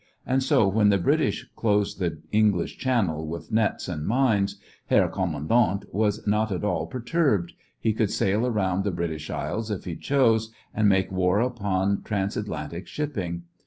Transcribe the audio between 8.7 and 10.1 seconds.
the British Isles if he